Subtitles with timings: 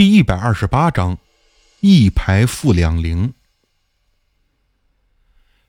[0.00, 1.18] 第一百二十八章，
[1.80, 3.34] 一牌负两零。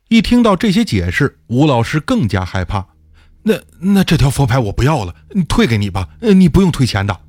[0.08, 2.88] 一听到这些解释，吴老师更加害怕。
[3.44, 5.14] 那那这条佛牌我不要了，
[5.50, 6.08] 退给你吧。
[6.22, 7.20] 你不用退钱的。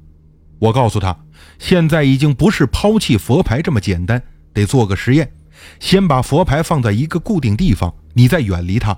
[0.60, 1.24] 我告诉他，
[1.58, 4.22] 现在已经不是抛弃佛牌这么简单，
[4.54, 5.32] 得做个实验。
[5.80, 8.96] 先把佛牌放在一个固定地方，你再远离它。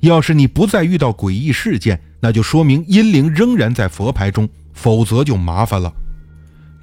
[0.00, 5.90] 要是你不再遇到诡异事件，那就说明阴灵仍然在佛牌中，否则就麻烦了。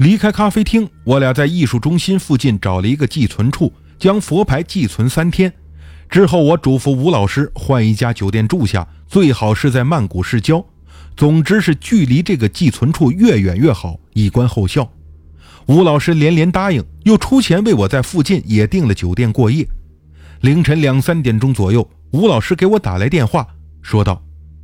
[0.04, 5.54] 离开咖啡厅，我俩在艺术中心附近找了一个寄存处，将佛牌寄存三天。
[6.10, 10.62] 之后，我嘱咐吴老师换一家酒店住下，最好是在曼谷市郊。
[11.16, 14.92] 总之是距离这个寄存处越远越好，以观后效。
[15.68, 19.66] 吴老师连连答应，又出钱为我在附近也订了酒店过夜。
[20.42, 23.48] 凌晨两三点钟左右，吴老师给我打来电话，
[23.82, 24.22] 说道：“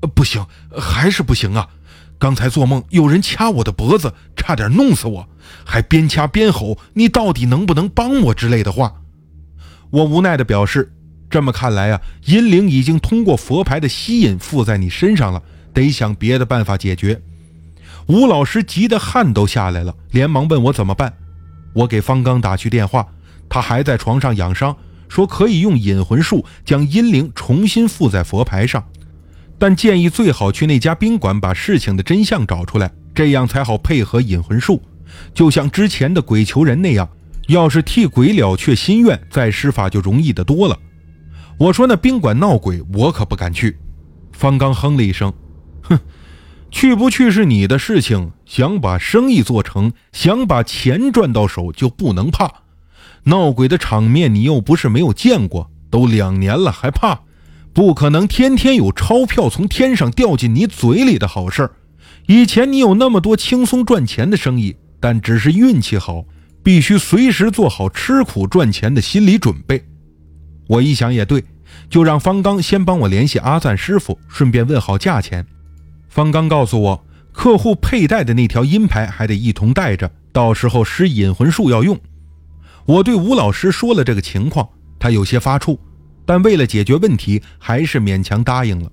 [0.08, 0.46] 不行，
[0.78, 1.68] 还是不行啊！
[2.18, 5.30] 刚才做梦有人掐我的脖子，差点弄死我，
[5.66, 8.94] 还边掐边吼‘你到底能不能帮我’之类的话。”
[9.92, 10.94] 我无奈地表示
[11.30, 15.42] ：“这么看来啊，阴灵已经通过佛牌的吸引附在你身上了，
[15.74, 17.22] 得想别的办法解决。”
[18.08, 21.14] 吴老师急得汗都下来了，连忙问我怎么办。
[21.74, 23.08] 我给方刚打去电话，
[23.48, 24.76] 他还在床上养伤，
[25.08, 28.84] 说可以用引魂术将阴灵重新附在佛牌上，
[29.60, 34.82] 但建议最好去那家宾馆把事情的真相找出来，这样才好配合引魂术。
[35.34, 37.08] 就像之前的鬼求人那样，
[37.50, 40.80] 要是替鬼了却心愿，再施法就容易得多了。
[41.58, 43.78] 我说那宾馆闹鬼，我可不敢去。
[44.32, 45.34] 方刚哼了一声，
[45.82, 46.00] 哼。
[46.72, 52.50] 去不去是你的事情，想把生意做成，想把钱赚到手，就不能怕。
[53.24, 57.22] 闹鬼的场面你又不是没有见过，都两年了还怕？
[57.80, 61.72] 不可能天天有钞票从天上掉进你嘴里的好事儿。
[62.28, 66.26] 以前你有那么多轻松赚钱的生意，但只是运气好，
[66.62, 69.82] 必须随时做好吃苦赚钱的心理准备。
[70.68, 71.42] 我一想也对，
[71.90, 75.46] 就让方刚先帮我联系阿赞师傅，顺便问好价钱。
[76.10, 81.98] 方刚告诉我，客户佩戴的那条阴牌还得一同带着，到时候施引魂术要用。
[82.86, 84.68] 我对吴老师说了这个情况，
[85.00, 85.78] 他有些发怵，
[86.30, 88.92] 但为了解决问题，还是勉强答应了。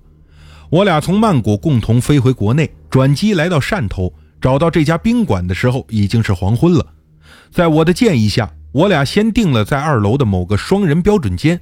[0.71, 4.11] 我俩从曼谷共同飞回国内，转机来到汕头，
[4.41, 6.83] 找到这家宾馆的时候已经是黄昏了。
[7.51, 11.61] 在我的建议下，我俩先订了在二楼的某个双人标准间。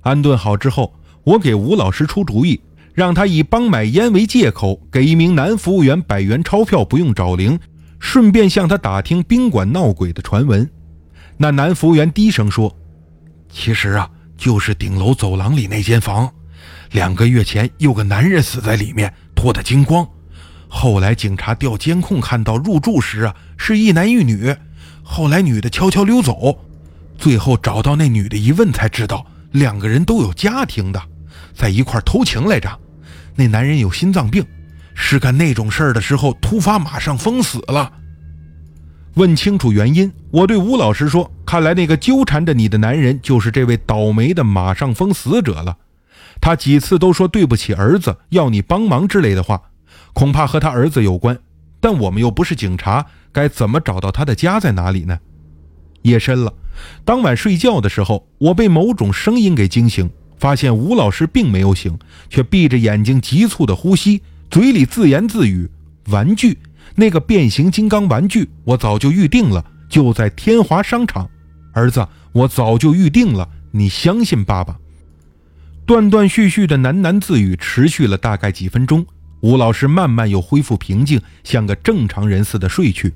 [0.00, 2.58] 安顿好之后，我给吴老师出主意。
[2.94, 7.60] 让他以帮买烟为借口，给一名男服务员百元钞票，不用找零，
[7.98, 10.70] 顺便向他打听宾馆闹鬼的传闻。
[11.36, 12.74] 那男服务员低声说
[13.52, 14.10] ：“其实啊，
[14.42, 16.28] 就是顶楼走廊里那间房，
[16.90, 20.04] 两个月前有个男人死在里面，脱得精光。
[20.66, 24.52] 后来警察调监控看到入住时啊是一男一女，
[25.04, 26.58] 后来女的悄悄溜走，
[27.16, 31.00] 最后找到那女的一问才知道，两个人都有家庭的，
[31.54, 32.68] 在一块偷情来着。”
[33.36, 34.44] 那男人有心脏病，
[34.92, 37.92] 是干那种事儿的时候突发马上封死了。
[39.14, 45.76] 问清楚原因，我对吴老师说：“看来那个纠缠着你的男人就是这位倒霉的马上疯死者了。
[46.40, 49.60] 他几次都说对不起儿子，要你帮忙之类的话，
[50.14, 51.38] 恐怕和他儿子有关。
[51.78, 55.18] 但我们又不是警察，该怎么找到他的家在哪里呢？”
[56.04, 56.54] 夜深了，
[57.04, 60.08] 当晚睡觉的时候，我被某种声音给惊醒。
[60.38, 61.98] 发现吴老师并没有醒，
[62.30, 65.68] 却闭着眼睛急促的呼吸，嘴里自言自语
[66.08, 66.56] ：“玩具，
[66.94, 71.28] 那个变形金刚玩具，我早就预定了，就在天华商场。
[71.72, 74.78] 儿子，我早就预定了，你相信爸爸。”
[75.84, 79.04] 断断续续的喃喃自语持续了大概几分钟，
[79.40, 83.12] 吴老师慢慢又恢复平静，像个正常人似的睡去。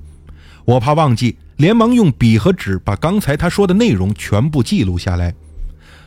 [0.65, 5.33] 我怕忘记，连忙用笔和纸把刚才他说的内容全部记录下来。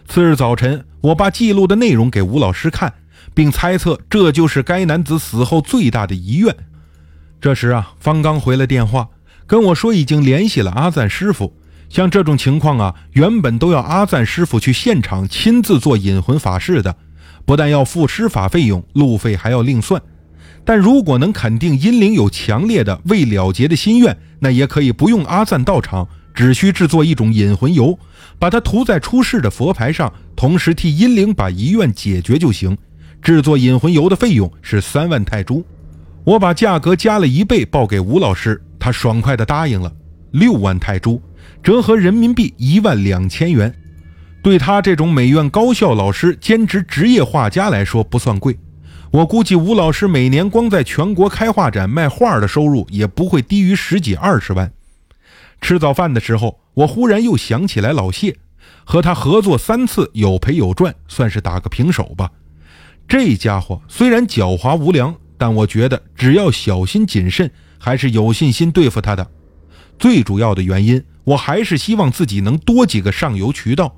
[0.06, 2.93] 次日早晨，我把记录的内容给吴老师看，
[3.33, 6.55] 并猜测这就是该男子死后最大的遗愿。
[7.41, 9.09] 这时啊，方刚回了电话，
[9.47, 11.54] 跟我说已经联系了阿赞师傅。
[11.91, 16.97] 像这种情况啊，原本都要阿赞师傅去现场亲自做引魂法事的，
[17.45, 20.01] 不但要付施法费用，路费还要另算。
[20.65, 26.09] 但如果能肯定阴灵有强烈的未了结的心愿，那也可以不用阿赞到场。
[26.33, 27.98] 只需制作一种引魂油，
[28.39, 32.78] 把它涂在出事的佛牌上，同时替阴灵把遗愿解决就行。
[33.21, 35.65] 制作引魂油的费用是三万泰铢，
[36.22, 39.93] 我把价格加了一倍报给吴老师，他爽快地答应了。
[40.31, 41.21] 六万泰铢，
[41.62, 43.74] 折合人民币一万两千元，
[44.42, 48.58] 对他这种美院高校老师兼职职业画家来说不算贵。
[49.10, 54.72] 我估计吴老师每年光在全国开画展卖画的收入也不会低于十几二十万。
[55.60, 58.36] 吃早饭的时候，我忽然又想起来老谢，
[58.84, 62.30] 和他合作三次，有赔有赚，算是打个平手吧。
[63.08, 69.26] 这家伙虽然狡猾无良，但我觉得只要小心谨慎，还是有信心对付他的。
[70.00, 73.94] 最主要的原因，我还是希望自己能多几个上游渠道。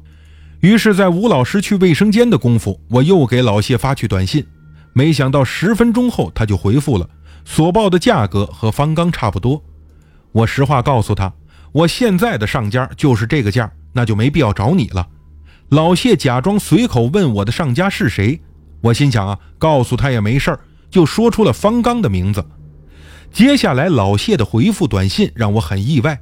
[0.60, 4.44] 于是，在吴老师去卫生间的功夫，我又给老谢发去短信。
[4.92, 7.08] 没想到十分钟后，他就回复了，
[7.44, 9.62] 所报的价格和方刚差不多。
[10.32, 11.32] 我实话告诉他，
[11.70, 15.06] 我现在的上家就是这个价，那就没必要找你了。
[15.68, 18.40] 老谢假装随口问我的上家是谁，
[18.80, 20.58] 我心想啊，告诉他也没事，
[20.90, 22.44] 就说出了方刚的名字。
[23.32, 26.20] 接下来老谢的回复短信让我很意外，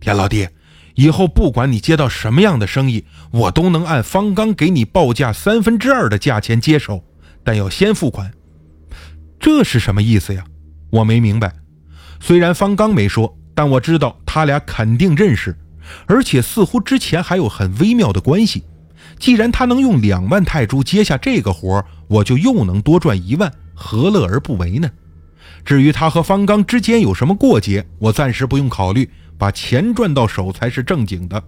[0.00, 0.46] 田老弟，
[0.94, 7.02] 以后不管你接到什么样的生意，我都能按方刚给你报价三分之二的价钱接手，
[7.42, 8.30] 但要先付款。
[9.40, 10.44] 这是什么意思呀？
[10.90, 11.54] 我没明白。
[12.20, 15.56] 虽然方刚没说，但我知道他俩肯定认识，
[16.06, 18.62] 而且似乎之前还有很微妙的关系。
[19.18, 24.90] 既然他能用两万泰铢接下这个活我就又能多赚一万，何乐而不为呢？
[25.66, 31.42] 至于他和方刚之间有什么过节，我暂时不用考虑，把钱赚到手才是正经的。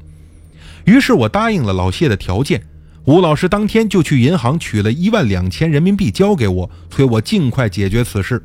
[0.84, 2.60] 于是我答应了老谢的条件，
[3.04, 8.44] 吴老师当天就去银行取了一万两千人民币交给我，催我尽快解决此事。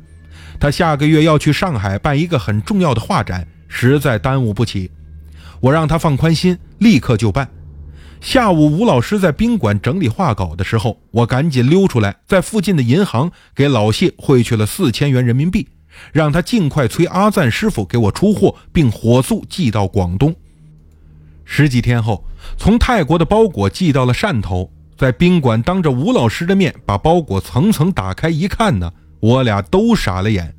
[0.60, 4.88] 他下个月要去上海办一个很重要的画展，实在耽误不起。
[5.58, 7.48] 我让他放宽心，立刻就办。
[8.24, 15.68] 下午，吴老师在宾馆整理画稿的时候，我赶紧溜出来，在附近的银行给老谢汇去了四千元人民币，
[16.10, 20.34] 让他尽快催阿赞师傅给我出货，并火速寄到广东。
[21.44, 22.24] 十几天后，
[22.56, 28.90] 从泰国的包裹寄到了汕头，在宾馆当着吴老师的面把包裹层层打开一看呢，
[29.20, 30.54] 我俩都傻了眼，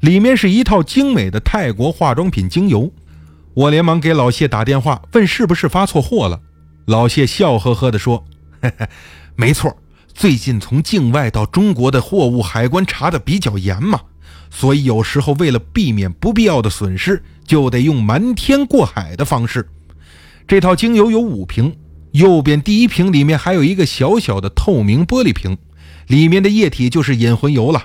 [0.00, 2.90] 里面是一套精美的泰国化妆品精油。
[3.52, 6.40] 我连忙给老谢打电话，问是不是发错货了。
[6.86, 8.24] 老谢笑呵呵地说
[9.36, 9.76] ：“没错，
[10.12, 14.00] 最近从境外到中国的货物海关查的比较严嘛，
[14.50, 19.68] 所以有时候为了避免不必要的损失，就得用瞒天过海的方式。
[20.46, 21.76] 这套精油有五瓶，
[22.10, 25.56] 右边第一瓶里面还有一个小小的透明玻璃瓶，
[26.08, 27.84] 里面的液体就是引魂油了。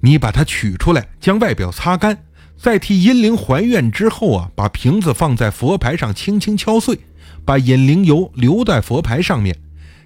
[0.00, 2.22] 你把它取出来，将外表擦干，
[2.58, 6.98] 在替阴灵还愿之后啊，把瓶子放在佛牌上，轻轻敲碎。”
[7.44, 9.56] 把引灵油留在佛牌上面，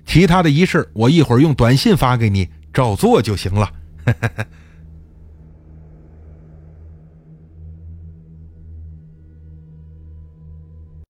[0.06, 3.72] 其他的仪式我一会儿用短信发给你，照做就行了。